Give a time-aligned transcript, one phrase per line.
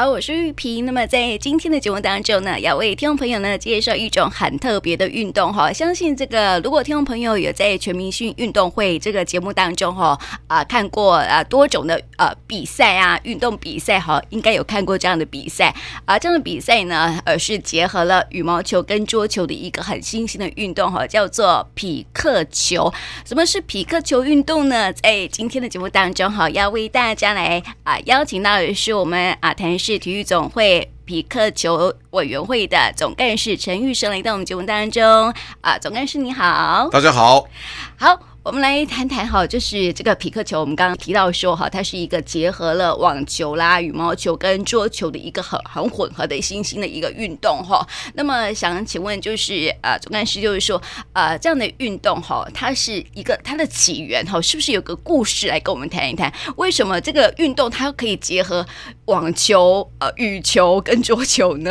[0.00, 0.86] 好，我是玉萍。
[0.86, 5.72] 那么在今天的节目当中呢，要为听众朋友呢介绍一种很特别的运动哈。
[5.72, 10.16] 相信这个如果听众朋友有在全明星运动会这个节目当中哈
[10.46, 16.16] 啊看过啊多种的呃比赛啊运动比赛哈，应该有看过这样的比赛啊。
[16.16, 22.94] 这样的比赛呢，呃是结合了羽毛球跟桌球的一个很新兴的运动哈，叫做匹克球。
[23.24, 24.92] 什么是匹克球运动呢？
[24.92, 35.32] 在今天的节目当中哈，要为大家来啊邀请到的是我们啊台南市体育总会匹克球委员会的总干事陈玉生来到我们节目当中
[35.62, 37.48] 啊，总干事你好，大家好，
[37.96, 38.27] 好。
[38.48, 40.58] 我们来谈谈哈，就是这个匹克球。
[40.58, 47.86] 我们刚刚提到说哈，它是一个结合了网球啦、羽毛球跟桌球的一个很很混合的新兴的一个运动哈。
[48.14, 50.80] 那么想请问，就是呃，总干事就是说，
[51.12, 56.32] 呃，这样的运动哈，它是一个它的起源哈，是不是有个故事来跟我们谈一谈？
[56.56, 58.66] 为什么这个运动它可以结合
[59.04, 61.70] 网球、呃羽球跟桌球呢？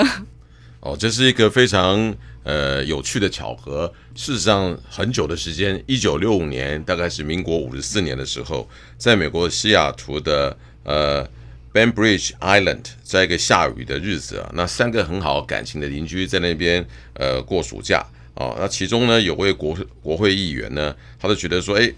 [0.81, 2.13] 哦，这是一个非常。
[2.47, 3.93] 呃，有趣的巧合。
[4.15, 8.65] 事实上，很久的时间，一九六五年，大概是民国五十四年的时候，
[8.97, 11.27] 在美国西雅图的呃
[11.73, 18.01] Bainbridge Island，在一个下雨的日子啊，那三个很好感情的邻居在那边呃过暑假
[18.35, 18.55] 哦。
[18.57, 21.91] 那其中呢，有位国国会议员呢，他就觉得说，哎。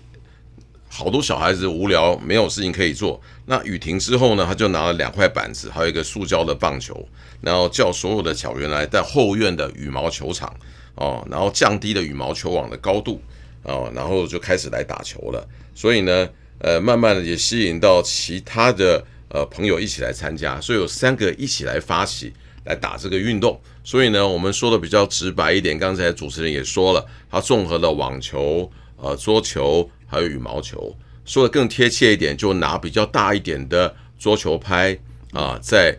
[0.92, 3.22] 好多小孩子无聊，没有事情可以做。
[3.46, 7.08] 那雨停之后呢，他就拿了两块板子，还有一个塑胶的棒球，
[7.42, 10.54] 然后叫所有的小员来在后院的羽毛球场
[10.96, 13.22] 哦，然后降低了羽毛球网的高度
[13.64, 15.48] 哦，然后就开始来打球了。
[15.76, 22.34] 所以呢，呃，慢慢的也吸引到其他的呃朋友一起来参加，所以有三个一起来发起
[22.66, 23.62] 来打这个运动。
[23.84, 28.70] 所以呢，我们说的比较直白一点，刚才主持人也说了，他综合了网球、
[29.02, 29.90] 呃桌球。
[30.12, 34.98] 还有羽毛球，说的更贴切一点，就拿比较大一点的桌球拍
[35.34, 35.96] 啊，在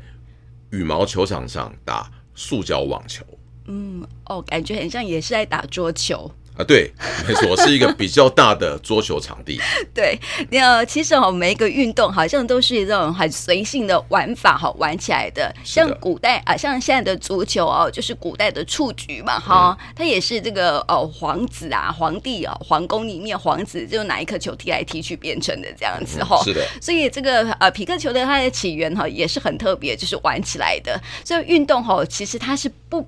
[0.71, 3.25] 羽毛球场上打塑胶网球。
[3.67, 6.29] 嗯，哦，感觉很像也是在打桌球。
[6.57, 6.93] 啊，对，
[7.27, 9.61] 没错，是一个比较大的桌球场地。
[9.95, 10.19] 对，
[10.51, 15.55] 那其实哦，每一个运动好像都是这种很随性的玩法，哈，玩起来的。
[15.65, 26.45] 像古代啊，像现在的足球哦，就是古代的蹴鞠嘛，哈、嗯，它也是这个哦，皇子啊，皇帝哦，皇宫里面皇子就拿一颗球踢来踢去变成的这样子哈、嗯。
[26.45, 26.67] 是的。
[26.81, 31.01] 所以这个呃，匹克球的它的起源哈，也是很特别，就是玩起来的。
[31.25, 33.07] 所以运动哈，其实它是不，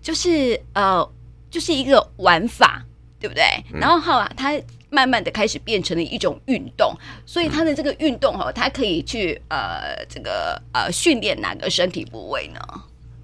[0.00, 1.06] 就是呃。
[1.56, 2.84] 就是一个玩法，
[3.18, 3.42] 对不对？
[3.72, 4.52] 嗯、然后好啊，它
[4.90, 6.94] 慢慢的开始变成了一种运动，
[7.24, 12.60] 所以它的这个运动哦，它可以去呃这个呃训练哪个身体部位呢？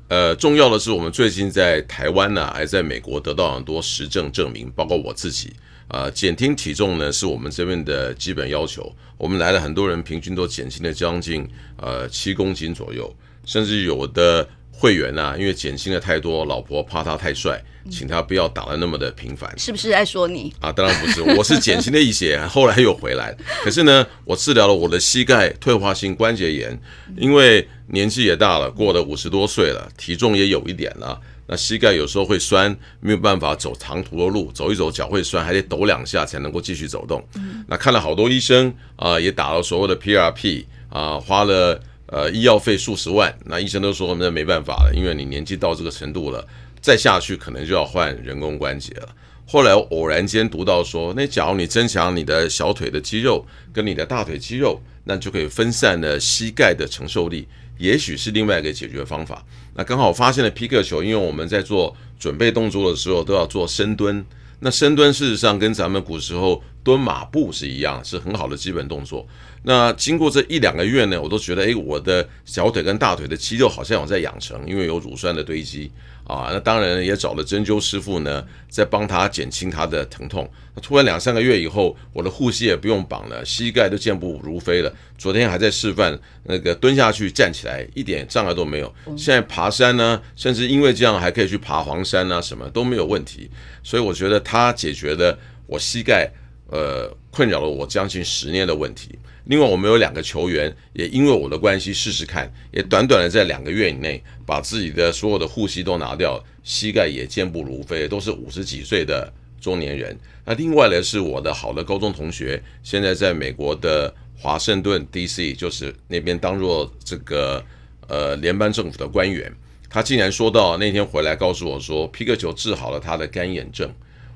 [0.08, 5.52] 呃，重要的是，我们最近在台湾呢，还在美国得到很多实证证明，包括我自己，
[5.88, 8.90] 呃，减轻体重呢是我们这边的基本要求。
[9.18, 13.14] 我们来了很多人，平均都减轻了将近呃七公斤左右，
[13.44, 14.48] 甚至有的。
[14.72, 19.52] 会员啊，因为减轻了太多，老婆怕他太帅，请他不要打的那么的频繁。
[19.56, 20.72] 是不是在说你啊？
[20.72, 23.36] 当然不是，我是减轻了一些，后来又回来。
[23.62, 26.76] 可是呢，我治疗了我的膝盖退化性关节炎，
[27.16, 37.22] 因为年纪也大了，过了五十多岁了，体重也有一点了，那膝盖有时候会酸，没有办法走长途的路，走一走脚会酸，还得抖两下才能够继续走动。
[37.68, 41.80] 那看了好多医生啊，也打了所谓的 PRP 啊，花了。
[42.12, 46.46] 呃，医药费数十万，那医生都说那没办法了，因为你年纪到这个程度了，
[46.78, 49.08] 再下去可能就要换人工关节了。
[49.46, 59.42] 后来偶然间读到说，那假如你增强你的小腿的肌肉跟你的大腿肌肉，那就可以分散了膝盖的承受力，也许是另外一个解决方法。
[59.72, 64.22] 那刚好发现了匹克球，因为我们在做准备动作的时候都要做深蹲，
[64.60, 69.26] 那深蹲事实上跟咱们古时候蹲马步是一样，是很好的基本动作。
[69.64, 75.88] 那经过这一两个月呢，我都觉得，哎，我的小腿跟大腿的肌肉好像有在养成，因为有乳酸的堆积
[76.24, 76.48] 啊。
[76.50, 80.50] 那当然也找了针灸师傅呢，在帮他减轻他的疼痛。
[80.74, 84.92] 那突然两三个月以后，我的护膝也不用绑了，膝盖都健步如飞了。
[85.16, 88.92] 昨天还在示范那个蹲下去站起来，一点障碍都没有。
[89.16, 93.48] 现在爬山呢，甚至因为这样还可以去爬黄山啊，什么都没有问题。
[93.84, 95.38] 所以我觉得他解决了
[95.68, 96.28] 我膝盖
[96.72, 99.18] 呃困扰了我将近十年的问题。
[99.44, 109.30] 另外，我们有两个球员，也因为我的关系试试看，也短短的在两个月以内，把自己的所有的护膝都拿掉，膝盖也健步如飞，都是五十几岁的
[109.60, 110.16] 中年人。
[110.44, 117.62] 那另外呢，是我的好的高中同学，现在在美国的华盛顿 DC，就是那边当做这个
[118.08, 119.52] 呃联邦政府的官员，
[119.90, 123.92] 他竟然说到那天回来告诉我说，皮克球治好了他的干眼症。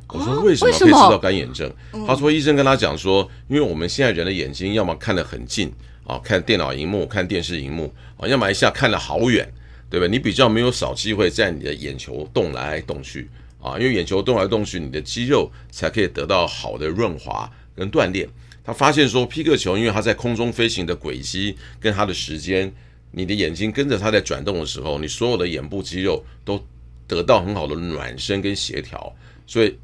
[0.08, 1.70] 我说为什么可以治到干眼症？
[2.06, 5.72] 他说医生跟他讲说，因为我们现在人的眼睛要么看得很近
[6.04, 9.46] 啊，看电脑荧幕、看电视荧幕啊，要么一下看得好远，
[9.90, 10.06] 对吧？
[10.06, 13.28] 你比较没有少机会在你的眼球动来动去
[13.60, 18.28] 啊，因为眼球动来动去，你的肌肉才可以得到好的润滑跟锻炼。
[18.62, 22.72] 他发现说，皮克球因为它在空中飞行的轨迹跟它的时间，
[23.12, 26.60] 你的眼睛跟着它在转动的时候，你所有的眼部肌肉都
[27.06, 29.14] 得到很好的暖身跟协调，
[29.46, 29.78] 所以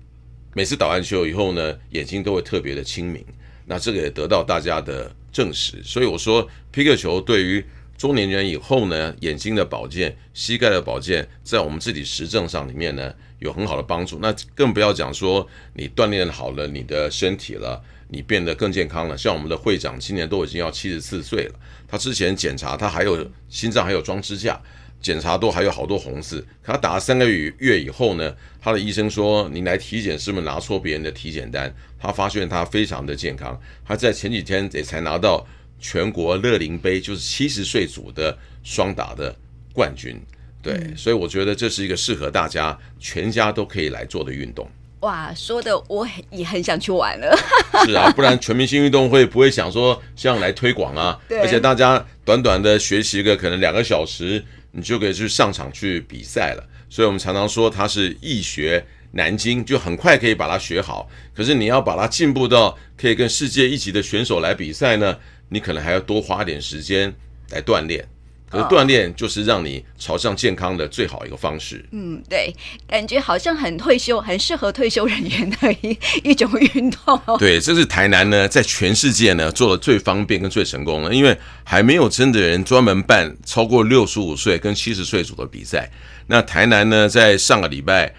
[0.54, 3.24] 每次打完球以后呢，眼睛都会特别的清明。
[3.66, 7.64] 那这个也得到大家的证实，所以我说皮克球对于
[7.96, 14.18] 中年人以后呢，眼睛的保健、膝盖的保健，在我们自己实证上里面呢，有很好的帮助。
[14.20, 17.82] 那更不要讲说你锻炼好了你的身体了。
[18.14, 21.54] 你变得更健康了，像我们的会长今年都已经要七十四岁了，
[21.88, 24.60] 他之前检查他还有心脏还有装支架，
[25.02, 26.46] 检查都还有好多红字。
[26.62, 31.74] 他打了三个月月以后呢，他的医生说，你来体检是不是拿错别人的体检单？
[31.98, 35.46] 他发现他非常的健康，他在前几天也才拿到
[35.78, 39.34] 全国乐龄杯，就是七十岁组的双打的
[39.74, 40.18] 冠军。
[40.62, 44.70] 对，所以我觉得这是一个适合大家全家都可以来做的运动。
[45.02, 47.36] 哇，说的我也很想去玩了。
[47.86, 51.18] 是啊，不然全明星运动会不会想说这样来推广啊？
[51.28, 51.40] 对。
[51.40, 56.64] 而且大家短短的学习个可能两个小时，你就可以去上场去比赛了。
[56.88, 61.08] 所以我们常常说它是易学难精，就很快可以把它学好。
[61.34, 65.18] 可是你要把它进步到可以跟世界一级的选手来比赛呢，
[65.48, 67.12] 你可能还要多花点时间
[67.50, 68.06] 来锻炼。
[68.52, 71.82] 可是锻炼就是让你朝向健康的最好一个方式。
[71.90, 72.54] 嗯，对，
[72.86, 77.18] 感觉好像很退休，很适合退休人员的一一种运动。
[77.40, 81.34] 对，这是台南呢，在全世界呢做的最方便跟最成功的，因为
[81.64, 85.90] 还没有真的人专门办超过六十五岁跟七十岁组的比赛。
[86.26, 88.14] 那台南呢，在上个礼拜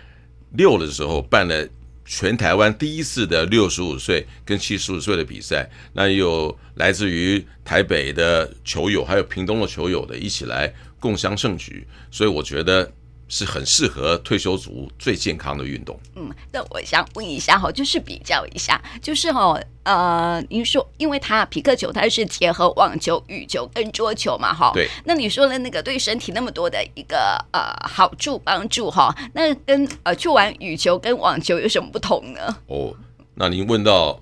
[0.54, 1.68] 六的时候办了。
[2.06, 12.92] 全台湾第一次的六十五岁跟七十五岁的比赛，那有来自于台北的球友，还有屏东的球友的一起来共襄盛举，所以我觉得。
[13.28, 16.00] 是很适合退休族最健康的运动。
[16.16, 24.72] 嗯，那我想问一下哈，就是比较一下，就是哈，呃，您说，因为它皮克球它是结合网球、羽球跟桌球嘛，哈。
[24.74, 24.88] 对。
[25.06, 32.58] 那你说了那个对身体那么多的一个呃好处帮助哈，那跟呃去玩羽球跟网球有什么不同呢？
[32.68, 32.94] 哦，
[33.36, 34.22] 那您问到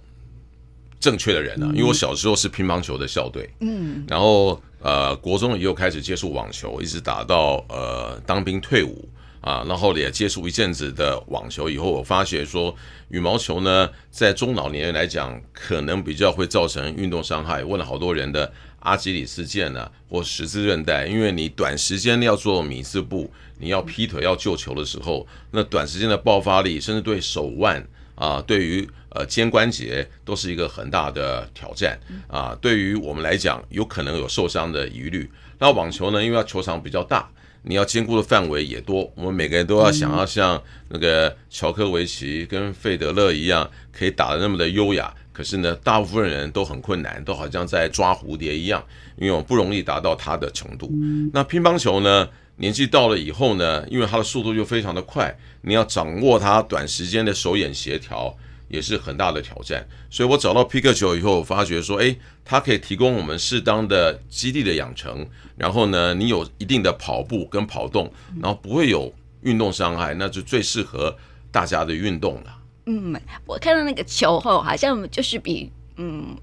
[0.99, 4.61] 正确的人了，啊，因为我小时候是乒乓球的校队，嗯，然后。
[4.81, 9.07] 呃，国中以后开始接触网球，一直打到呃当兵退伍
[9.39, 12.75] 啊，然后也接触一阵子的网球以后，我发觉说
[13.09, 17.63] 羽毛球呢，在中老年人来讲，可能比较会造成运动伤害。
[17.63, 27.85] 问了好多人的阿基里斯腱呢，或十字韧带，因为你短时间要做米字步，你要劈腿要救球的时候，那短时间的爆发力，甚至对手腕。
[28.21, 32.55] 啊，对于呃肩关节都是一个很大的挑战啊。
[32.61, 35.27] 对于我们来讲，有可能有受伤的疑虑。
[35.57, 37.27] 那网球呢，因为它球场比较大，
[37.63, 39.11] 你要兼顾的范围也多。
[39.15, 45.11] 我们每个人都要想要像那个乔科维奇跟费德勒一样，可以打得那么的优雅。
[45.33, 48.83] 可是呢，大部分人都很困难，都好像在抓蝴蝶一样，
[49.17, 50.91] 因为我们不容易达到他的程度。
[51.33, 52.29] 那乒乓球呢？
[52.57, 58.35] 年纪到了以后呢，因为它的速度就非常的快，你要掌握它短时间的手眼协调
[58.67, 59.87] 也是很大的挑战。
[60.11, 62.15] 所以我找到皮克球以后，我发觉说，诶，
[62.45, 65.25] 它可以提供我们适当的基地的养成，
[65.57, 71.17] 然后呢，你有一定的跑步跟跑动，然后不会有运动伤害，那就最适合
[71.51, 72.57] 大家的运动了。
[72.85, 76.37] 嗯，我看到那个球后好像就是比嗯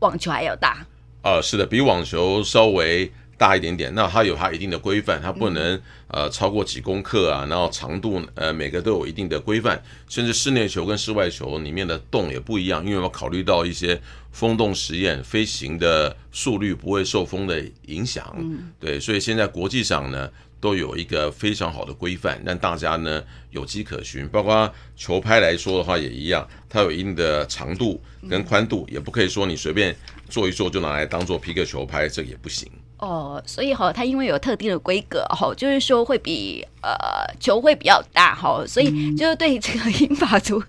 [0.00, 0.84] 网球还要大。
[1.22, 3.12] 呃，是的，比网球稍微。
[3.38, 13.98] 大一点点，那它有它一定的规范，它不能呃超过几公克啊，然后长度呃每个都有一定的规范，甚至室内球跟室外球里面的洞也不一样，因为我们考虑到一些
[14.32, 18.36] 风洞实验，飞行的速率不会受风的影响，
[18.80, 20.28] 对，所以现在国际上呢
[20.60, 24.26] 都有一个非常好的规范，让大家呢有迹可循。
[24.28, 29.94] 包括球拍来说的话也一样，它有一定的长度跟宽度，也不可以说你随便
[30.28, 32.68] 做一做就拿来当做皮克球拍，这个也不行。
[32.98, 36.90] 哦，所以哈，它因为有特定的规格哈，就是说会比呃
[37.38, 40.60] 球会比较大哈，所以就是对这个英法族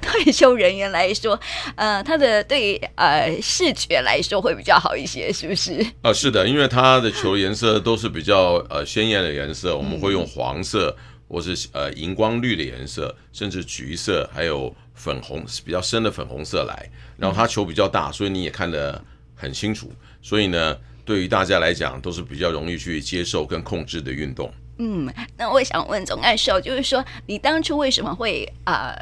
[0.00, 1.38] 退休人员来说，
[1.74, 5.72] 呃，它的对呃视觉来说会比较好一些，是不是？
[6.02, 10.96] 啊、呃，是的，因为它的球颜色都是比较呃鲜艳的颜色，我们会用黄色
[11.26, 19.02] 或是呃荧光绿的颜色，甚至橘色，还有粉红比较深的粉红色来，然后它球比较大，所以你也看得
[19.34, 19.90] 很清楚，
[20.22, 20.78] 所以呢。
[21.04, 24.52] 对于大家来讲，都是比较容易去接受跟控制的运动。
[24.78, 28.94] 嗯，那我想问总干事，就是说你当初为什么会呃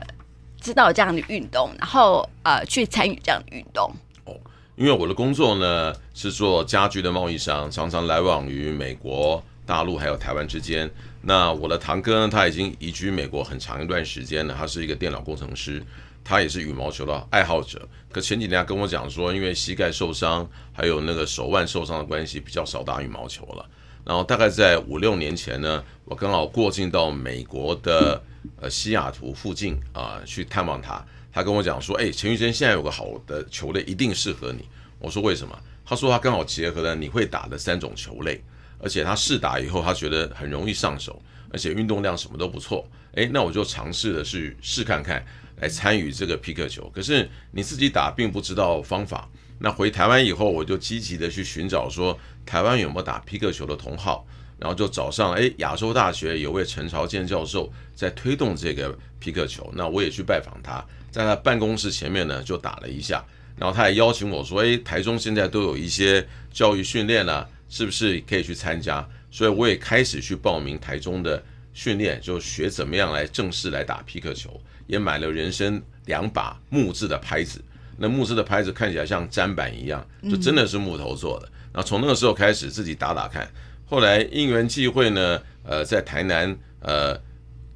[0.60, 3.90] 知道这样的运动，然后呃去参与这样的运动？
[4.24, 4.36] 哦
[4.76, 10.90] 因为我的工作呢是做家具的贸易商，常常来往于美国、大陆还有台湾之间。
[11.20, 15.82] 那我的堂哥呢，他已经移居美国很长一段时间了，他是一个电脑工程师，
[16.24, 17.88] 他也是羽毛球的爱好者。
[18.10, 23.68] 可前几天他跟我讲说，因为膝盖受伤，还有那个手腕受伤的关系，比较少打羽毛球了。
[24.04, 28.20] 然后大概在五六年前呢，我刚好过境到美国的
[28.60, 31.04] 呃西雅图附近啊、去探望他。
[31.32, 34.68] 他跟我讲说，哎，陈玉珍现在有个好的球类，一定适合你。
[34.98, 35.56] 我说为什么？
[35.84, 38.42] 他说他刚好结合了你会打的三种球类，
[38.82, 41.22] 而且他试打以后，他觉得很容易上手，
[41.52, 42.88] 而且运动量什么都不错。
[43.14, 45.24] 哎，那我就尝试的去试看看，
[45.56, 46.90] 来参与这个皮克球。
[46.94, 49.28] 可是你自己打并不知道方法。
[49.58, 54.26] 那回台湾以后，我就积极的去寻找说台湾有没有打皮克球的同好，
[54.58, 63.22] 然后就找上哎亚洲大学有位陈朝健教授在推动这个皮克球，那我也去拜访他，在他办公室前面呢就打了一下，
[63.58, 69.08] 然后他也邀请我说，哎台中现在都有一些教育训练了，是不是可以去参加？
[69.30, 77.64] 所以我也开始去报名台中的训练，就学怎么样来正式来打皮克球，也买了人生两把木质的拍子。
[77.96, 81.48] 那木质的拍子看起来像砧板一样，就真的是木头做的。
[81.72, 83.48] 然后从那个时候开始自己打打看，
[83.86, 87.16] 后来因缘际会呢，呃，在台南呃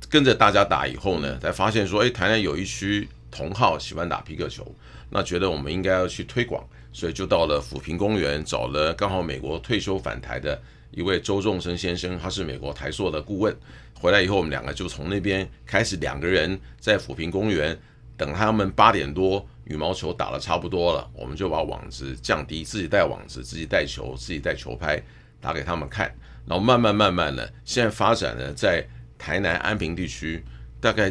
[0.08, 4.66] 跟着大家打以后呢，才发现说，哎，台南有一区同好喜欢打皮克球，
[5.10, 10.58] 那觉得我们应该要去推广，所以就到了抚平公园，找了刚好美国退休返台的
[10.92, 13.54] 一位周仲生先生，他是美国台塑的顾问。
[14.00, 17.78] 回来以后，我们两个就从那边开始，两个人在抚平公园
[18.16, 19.46] 等他们八点多。
[19.64, 25.02] 羽毛球打得差不多了，我们就把网子降低，自己带网子，自己带球，自己带球拍，
[25.40, 26.14] 打给他们看。
[26.46, 28.86] 然后慢慢慢慢的，现在发展呢，在
[29.16, 30.44] 台南安平地区，
[30.82, 31.10] 大概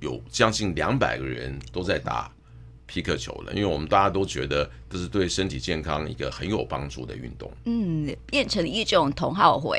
[0.00, 2.30] 有将近两百个人都在打
[2.88, 3.52] 皮克球了。
[3.52, 7.48] 因为我们大家都觉得这是对身体健康一个很有帮助的运动。
[7.66, 9.78] 嗯，变成一种同好会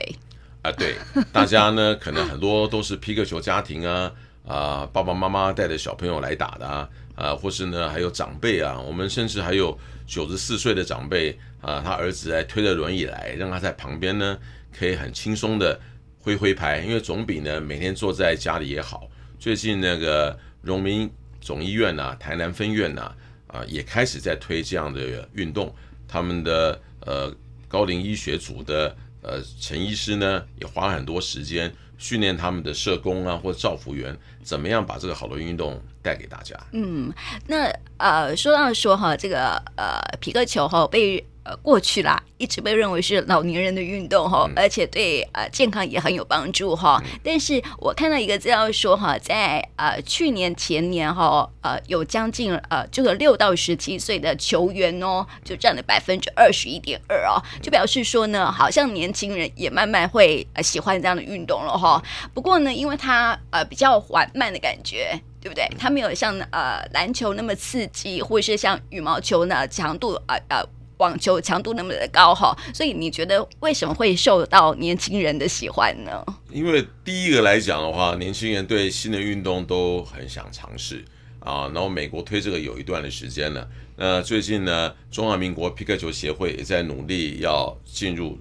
[0.61, 0.95] 啊，对，
[1.33, 4.09] 大家呢可能很多都是皮克球家庭啊。
[4.47, 14.39] 啊，爸爸妈妈带着小朋友来打的啊，啊，或是呢还有长辈啊，我们甚至还有九十四岁的长辈啊，他儿子来推着轮椅来，让他在旁边呢，
[14.75, 15.79] 可以很轻松的
[16.19, 19.07] 挥挥拍，因为总比呢每天坐在家里也好。
[19.37, 21.07] 最近那个荣民
[21.41, 23.11] 总医院呐、台南分院呐，
[23.47, 25.73] 啊，也开始在推这样的运动，
[26.07, 27.33] 他们的呃
[27.67, 31.71] 高龄医学组的呃陈医师呢，也花了很多时间。
[31.97, 36.55] 训练他们的社工啊，或照服员，怎么样把这个好的运动带给大家？
[36.71, 37.11] 嗯，
[37.45, 41.21] 那呃，说到说哈，这个呃，皮克球哈被。
[41.61, 47.01] 过去啦，一直被认为是老年人的运动哈，而且对呃健康也很有帮助哈。
[47.23, 62.01] 但是我看到一个资料说哈，在呃去年前年哈，呃有将近呃这个六到十七岁的球员哦，就占了百分之二十一点二哦，就表示说呢，好像年轻人也慢慢会呃喜欢这样的运动了哈。
[62.33, 65.67] 不过呢，因为它呃比较缓慢的感觉，对不对？
[65.79, 70.63] 它没有像呃篮球那么刺激，或者是像羽毛球呢强度呃呃。
[70.99, 76.23] 网球强度那么的高哈，所以你觉得为什么会受到年轻人的喜欢呢？
[76.51, 81.03] 因为第一个来讲的话，年轻人对新的运动都很想尝试
[81.39, 81.69] 啊。
[81.73, 88.37] 然后美国推这个有一段的时间了，那最近呢，中华民国皮克球协会也在努力要进入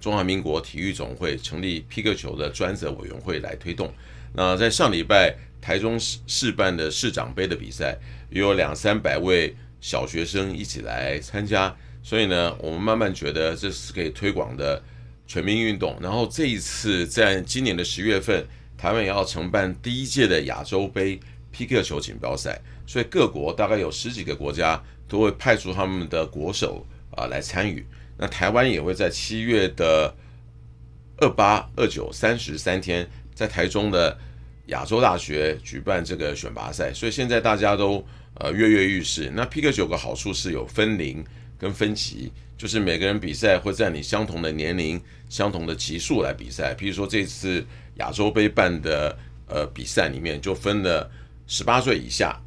[0.00, 3.92] 中华民国体育总会，成立皮克球的专责委员会来推动。
[4.32, 7.96] 那在上礼拜台中市市办的市长杯的比赛，
[8.30, 11.76] 有两三百位小学生一起来参加。
[12.02, 14.82] 所以呢，我们慢慢觉得这是可以推广的
[15.26, 15.94] 全民运动。
[16.00, 18.46] 然后这一次在今年的十月份，
[18.78, 27.84] 台湾也要承办第一届的亚洲杯皮克球锦标赛，所以各国大概有十几个国家都会派出他们的国手啊来参与。
[28.16, 30.14] 那台湾也会在七月的
[31.18, 34.16] 二八、二九、三十三天，在台中的
[34.68, 36.90] 亚洲大学举办这个选拔赛。
[36.94, 38.02] 所以现在大家都
[38.40, 39.30] 呃跃跃欲试。
[39.34, 41.24] 那皮克球有个好处是有分龄。
[41.56, 45.00] 跟分级，就是每个人比赛会在你相同的年龄、
[45.30, 46.74] 相同的级数来比赛。
[46.74, 47.64] 譬如说这次
[47.94, 51.10] 亚洲杯办的呃比赛里面，就分了
[51.46, 52.38] 十八岁以下、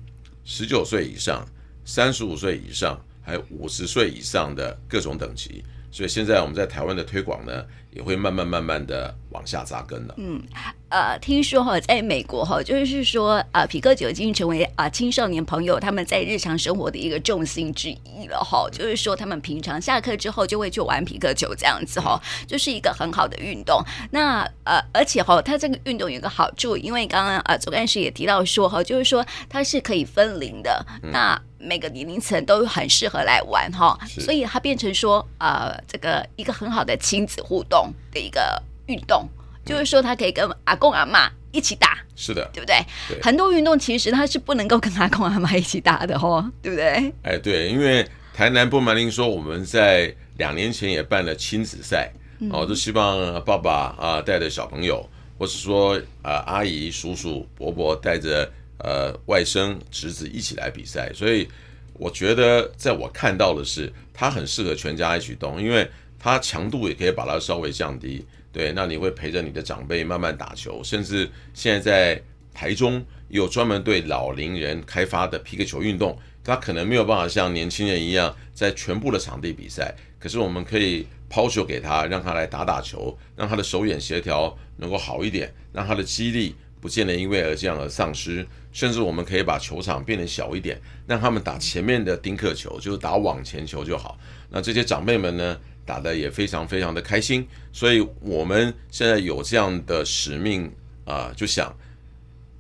[0.44, 1.44] 十九岁以上、
[1.84, 5.64] 三十五岁以上，还有五十岁以上的各种等级。
[5.90, 10.16] 所以现在我们在台湾的推广呢，也会慢慢慢慢的往往下扎根了。
[10.18, 10.42] 嗯，
[10.90, 18.68] 呃，听说哈，在美国哈，就是说啊，皮克球已经成为啊青少年朋友他们在日常生活的一个重心之一了哈。
[18.72, 23.82] 就是说，他们平常下课之后就会去玩皮克球这样子哈，就是一个很好的运动。
[24.12, 38.64] 那呃，而且哈，它这个运动有个好处，因为刚刚啊总干事也提到说哈，就是说它是可以分龄的，嗯、那每个年龄层都很适合来玩哈，所以它变成说呃，这个一个很好的亲子互动的一个。
[38.88, 39.28] 运动
[39.66, 42.76] 就是说，他可以跟阿公阿妈一起打，是的，对不对？
[43.10, 47.14] 对，很多运动其实他是不能够跟阿公阿妈一起打的哦， 对不对？
[47.24, 52.12] 哎，对，因为台南不瞒您说，我们在两年前也办了亲子赛，
[52.52, 61.46] 哦，就希望爸爸啊带着小朋友，或是说啊阿姨、叔叔、伯伯带着呃外甥、侄子一起来比赛，所以
[61.94, 68.26] 我觉得在我看到的是，他很适合全家一起动，因为他强度也可以把它稍微降低。
[68.58, 72.22] 对，那你会陪着你的长辈慢慢打球，甚至现在在
[72.52, 94.18] 台中有专门对老龄人开发的皮克球运动，他可能没有办法像年轻人一样在全部的场地比赛，可是我们可以抛球给他，让他来打打球，让他的手眼协调能够好一点，让他的肌力不见得因为而这样而丧失，甚至我们可以把球场变得小一点，让他们打前面的丁克球，就是打网前球就好。
[94.50, 100.70] 那这些长辈们呢，打得也非常非常的开心，所以我们现在有这样的使命
[101.06, 101.74] 啊、就想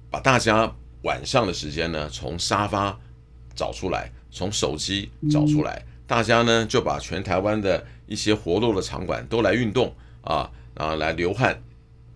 [0.10, 2.98] 把大家晚上的时间呢，从沙发
[3.53, 11.62] 找出来，从手机找出来，大家呢就把全台湾的一些活络的场馆都来运动啊，然后来流汗，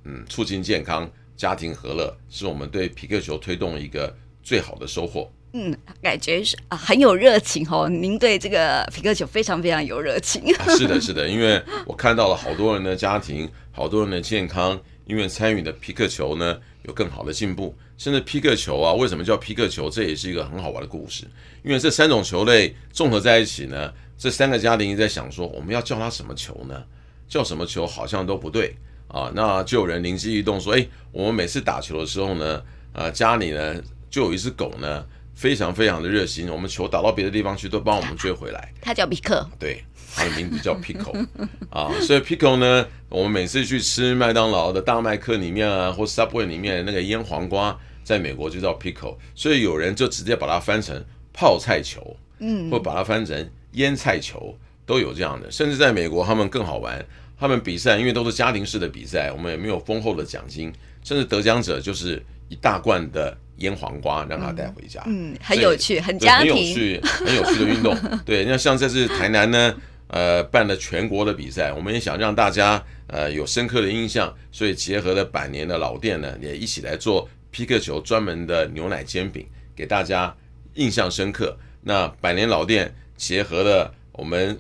[0.06, 5.30] 嗯，促进健康，家庭和乐，是我们对皮克球推动一个最好的收获。
[5.54, 7.90] 嗯，感觉是啊，很有热情哦。
[7.90, 10.44] 您对这个皮克球非常非常有热情。
[10.78, 17.76] 是的，是的，因为我看到了好多人的家庭，好多人的健康，因为参与的皮克球呢有更好的进步。
[17.98, 19.90] 甚至皮克球啊，为什么叫皮克球？
[19.90, 21.26] 这也是一个很好玩的故事。
[21.64, 26.82] 因为这三种球类综合在一起呢，这三个家庭一直在想说，我们要叫它什么球呢？
[27.28, 28.74] 叫什么球好像都不对
[29.10, 29.30] 啊。
[29.36, 33.76] 那就有人灵机一动说，哎，我们每次打球的时候呢，呃，家里呢
[34.10, 35.06] 就有一只狗呢。
[35.42, 38.72] 非常非常的热心，我们球打到别的地方去都帮我们追回来。
[38.80, 39.84] 他叫皮克，对，
[40.14, 41.12] 他的名字叫 Pico
[41.72, 55.50] 啊，所以 Pico 呢，我们每次去吃麦当劳的大麦克里面啊，或 Subway 里面那个腌黄瓜，在美国就叫 Pico，所以有人就直接把它翻成泡菜球，嗯，或把它翻成腌菜球，都有这样的。
[55.50, 57.04] 甚至在美国，他们更好玩，
[57.36, 60.72] 他们比赛因为都是家庭式的比赛，我们也没有丰厚的奖金，
[61.04, 63.36] 甚至得奖者就是一大罐的。
[63.62, 67.96] 腌黄瓜让他带回家，嗯，很有趣，很家庭，很有趣， 很有趣的运动。
[68.26, 69.76] 对，那像这次台南呢，
[70.08, 79.46] 呃，办了全国的比赛，我们也想让大家呃有深刻的印象，所以结合了百年的老店呢，也一起来做皮克球专门的牛奶煎饼，
[79.76, 80.36] 给大家
[80.76, 81.58] 印象深刻。
[81.84, 84.60] 那百年老店结合了我们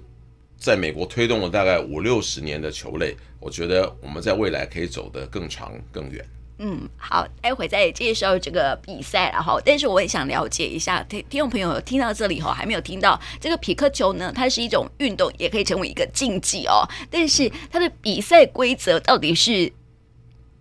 [0.57, 6.23] 在美国推动了大概五六十年的球类，我觉得我们在未来可以走得更长更远。
[6.63, 9.60] 嗯，好，待会再介绍这个比赛然后。
[9.65, 16.88] 但是我也想了解一下，听听众朋友听到这里后，还没有听到这个皮克球呢，它是一种运动，也可以成为一个竞技哦。
[17.10, 19.74] 但是它的比赛规则到底是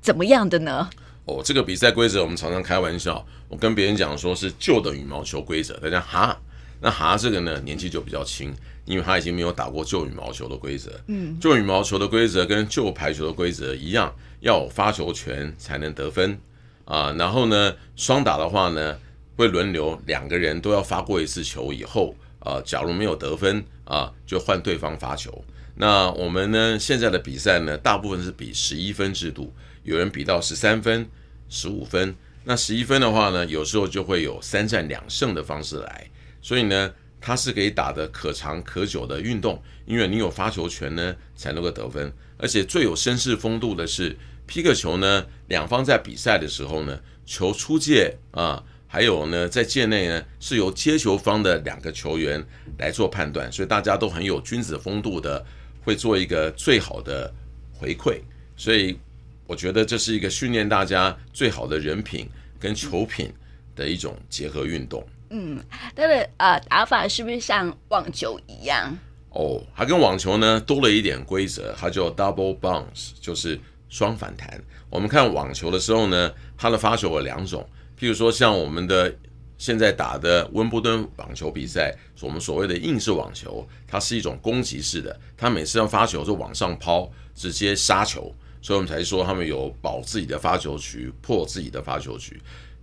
[0.00, 0.88] 怎么样的呢？
[1.26, 6.40] 哦，这个比赛规则我们常常开玩笑，我跟别人讲说是旧的羽毛球规则，大家哈，
[6.80, 10.98] 那哈这个呢年纪就比较轻，因为他已经没有打过旧羽毛球的规则。
[11.06, 14.14] 嗯，旧羽毛球的规则跟旧排球的规则一样。
[14.40, 16.40] 要有发球权才能得分
[16.86, 18.98] 啊，然后呢，双打的话呢，
[19.36, 25.44] 会轮流两个人都要发过一次球以后啊，假如没有得分啊，就换对方发球。
[25.74, 31.06] 那我们呢，现在的比赛呢，大部分是比十一分制度，有人比到十三分、
[31.50, 32.14] 十五分。
[32.44, 36.10] 那十一分的话呢，有时候就会有三战两胜的方式来，
[36.42, 44.16] 所以呢，它是可以打得可长可久的运动，因为你有发球权呢，才能够得分，而且最有绅士风度的是。
[44.46, 52.44] 皮克球呢，两方在比赛的时候呢，球出界啊，还有呢，在界内呢，是由接球方的两个球员
[52.76, 55.46] 来做判断，所以大家都很有君子风度的，
[55.84, 57.32] 会做一个最好的
[57.72, 58.18] 回馈。
[58.56, 58.98] 所以
[59.46, 63.32] 我觉得这是一个训练大家最好的人品跟球品
[63.76, 65.06] 的一种结合运动。
[65.30, 65.58] 嗯，
[65.96, 68.96] 它的呃打法是不是像网球一样？
[69.30, 73.58] 哦，它跟网球呢多了一点规则，它叫 double bounce，就是。
[73.92, 74.48] 双反弹。
[74.88, 79.12] 我们看网球的时候呢，它的发球有两种，譬如说像我们的
[79.58, 88.32] 现在打的温布顿网球比赛，我们所谓的硬式网球，它是一种攻击式的，它每次要发球就往上抛，直接杀球。
[88.62, 92.40] 所以我们才说他们有保自己的发球区，破自己的发球区。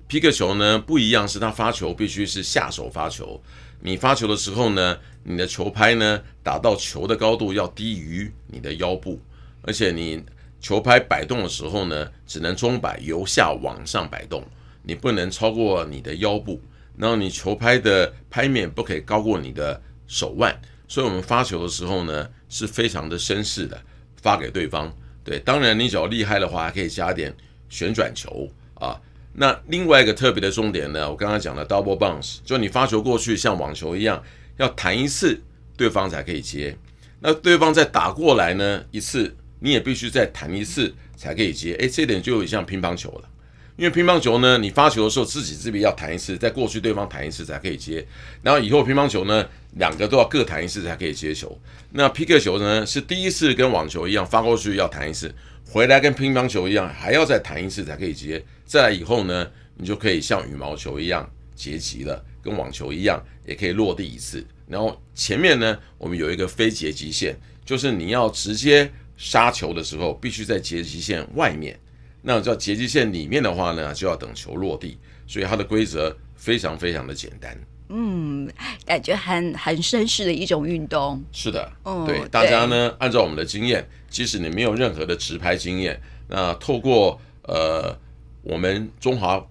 [0.07, 3.41] 皮克球呢不一样，是他发球必须是下手发球。
[3.81, 9.19] 你发球的时候呢，你的球拍呢打到球的高度要低于你的腰部，
[9.63, 10.23] 而且你
[10.61, 14.41] 球拍摆动的时候呢，只能中摆由下往上摆动，
[14.81, 16.61] 你不能超过你的腰部。
[16.95, 20.59] 然后你球拍的拍面不可以高过你的手腕。
[20.87, 23.79] 所以我们发球的时候呢，是非常的绅士的
[24.21, 24.91] 发给对方。
[25.23, 27.35] 对，当然你只要厉害的话，还可以加点
[27.69, 28.99] 旋转球啊。
[29.39, 34.21] 那另外一个特别的重点呢，我刚刚讲的 double bounce，就你发球过去像网球一样，
[34.57, 35.39] 要弹一次，
[35.77, 36.75] 对方才可以接。
[37.19, 41.75] 那对方再打过来呢一次，你也必须再弹一次才可以接。
[41.75, 43.29] 诶，这点就有点像乒乓球了。
[43.77, 48.05] 因为乒乓球呢，你发球的时候自己这边要弹一次，在过去对方弹一次才可以接。
[48.41, 51.55] 然后以后乒乓球呢，两个都要各弹一次才可以接球。
[51.91, 55.31] 那皮克球呢，是第一次跟网球一样发过去要弹一次，
[55.69, 58.43] 回来跟乒乓球一样还要再弹一次才可以接。
[58.65, 64.43] 再来以后呢，你就可以像羽毛球一样截击了，跟网球一样也可以落地一次。
[64.67, 71.79] 然后前面呢，我们有一个非截击线，就是你要直接杀球的时候，必须在截击线外面。
[72.27, 77.57] 那叫截击线里面的话呢，就要等球落地，所以它的规则非常非常的简单。
[77.87, 78.51] 嗯，
[78.85, 81.23] 感觉很很绅士的一种运动。
[81.31, 87.97] 是的，嗯，对，大家呢，按照我们的经验，即使你没有任何的直拍经验，那透过呃
[88.41, 89.41] 我们中华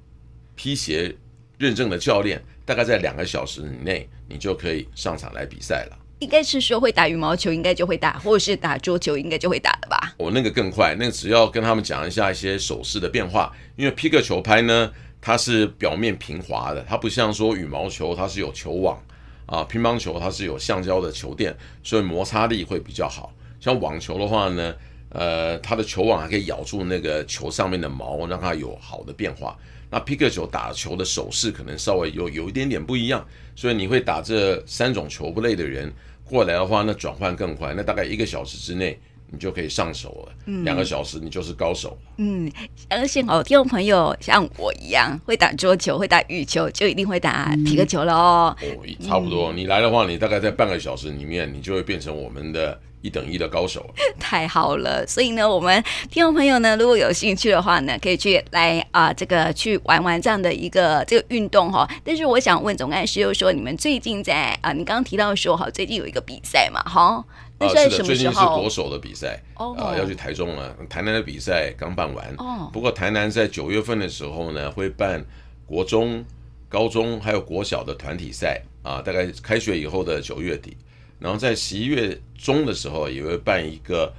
[0.55, 1.17] 皮鞋
[1.57, 5.97] 认证的教练，大概在两个小时以内，你就可以上场来比赛了。
[6.19, 10.15] 应该是说会打羽毛球，应该就会打，或者是打桌球，应该就会打的吧？
[10.17, 18.99] 我那个更快，那个只要跟他们讲一下一些手势的变化，因为皮克球拍呢，它是表面平滑的，它不像说羽毛球，它是有球网
[19.45, 23.33] 啊，乒乓球它是有橡胶的球垫，所以摩擦力会比较好。
[23.61, 24.75] 像网球的话呢，
[25.11, 29.55] 呃，它的球网还可以咬住那个球上面的毛，让它有好的变化。
[29.91, 35.93] 那皮克球打球的手势可能稍微有有一点点不一样，所以你会打这三种球不类的人
[36.25, 38.99] 过来的话，那转换更快，那大概一个小时之内
[39.31, 41.97] 你就可以上手了，嗯、两个小时你就是高手了。
[42.19, 42.51] 嗯，
[42.91, 48.57] 相信哦，听众朋友像我一样会打桌球、会打羽球，就一定会打皮克球了哦。
[48.61, 48.67] 哦，
[49.07, 52.81] 差不多，嗯、你来的话，你大概在半个小时里面，你就会变成我们的。
[53.03, 55.07] 一等一的高手， 太好了！
[55.07, 61.89] 所以呢，我们听众朋友呢，如果有兴趣的话呢，可以去来啊、呃，这个去玩玩这样的一个这个运动哈。
[62.03, 67.25] 但是我想问总干事，又说你们最近在啊、呃，你刚刚提到说哈，最近有一个比赛嘛，哈，
[67.59, 68.07] 那是什么时候？
[68.07, 70.77] 最近是国手的比赛哦，啊，要去台中了。
[70.89, 75.25] 台南的比赛刚办完哦，不过台南在九月份的时候呢，会办
[75.65, 76.25] 国中、
[76.69, 80.77] 高中还有国小的团体赛啊，大概开学以后的九月底。
[81.19, 84.13] 然后在十一月中的时候，也会办一个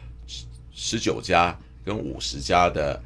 [0.73, 2.99] 十九家跟五十家的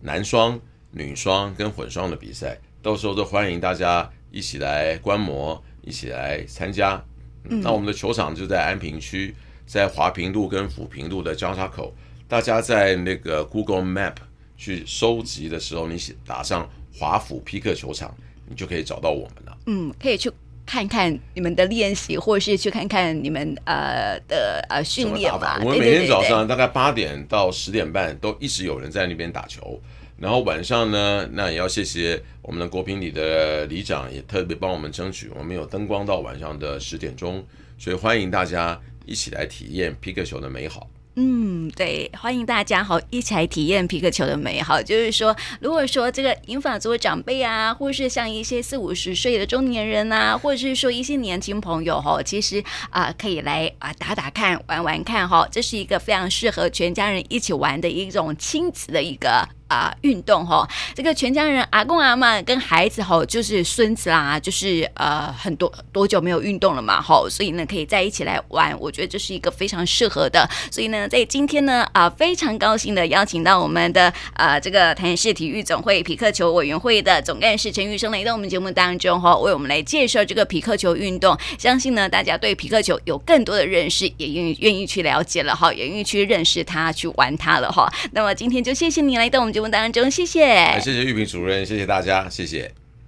[0.00, 0.58] 男双、
[0.90, 7.00] 女双跟混双的比赛，到时候都欢迎大家一起来观摩，一起来参加。
[7.44, 9.32] 嗯，那我们的球场就在安平区，
[9.66, 11.94] 在华平路跟抚平路的交叉口。
[12.28, 14.14] 大家在那个 Google Map
[14.56, 15.96] 去收集的时候，你
[16.26, 18.14] 打上华府皮克球场，
[18.48, 19.58] 你就可以找到我们了。
[19.66, 20.30] 嗯，可以去。
[20.64, 25.60] 看看你们的练习，或是去看看你们呃的呃训练吧。
[25.60, 29.78] 我们每天早上大概八点到十点半都一直有人在那边打球，
[30.16, 37.44] 然后晚上呢，那也要谢谢我们的国平里的里长，也特别帮我们争取，我们有灯光到晚上的十点钟，
[37.76, 40.88] 所以欢迎大家一起来体验皮克球的美好。
[41.14, 44.80] 嗯，对，欢迎大家好，一起来体验皮克球的美好。
[44.82, 59.46] 就是说，如果说这个银发族长辈啊，或是像一些四五十岁的中年人啊，或者是说一些年轻朋友哈，其实啊、可以来啊打打看，玩玩看哈，这是一个非常适合全家人一起玩的一种亲子的一个。
[59.72, 70.46] 啊，运动哈，这个全家人阿公阿嬷跟孩子哈，就是孙子啦，就是呃很多多久没有运动了嘛哈，所以呢可以在一起来玩，我觉得这是一个非常适合的。
[70.70, 81.34] 所以呢，在今天呢啊，非常高兴的邀请到我们的啊这个台南市体育总会皮克球委员会的总干事陈玉生来到我们节目当中哈，为我们来介绍这个皮克球运动。
[81.58, 87.90] 相信呢大家对皮克球有更多的认识，也愿意愿意去了解了哈，也愿意去认识它，去玩它了哈。
[88.10, 92.68] 那么今天就谢谢你来到我们节目当中，谢谢，谢谢玉萍主任，谢谢大家，谢谢。